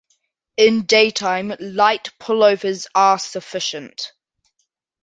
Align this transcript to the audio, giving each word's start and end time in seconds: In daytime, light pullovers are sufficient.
In 0.57 0.87
daytime, 0.87 1.53
light 1.59 2.09
pullovers 2.19 2.87
are 2.95 3.19
sufficient. 3.19 4.13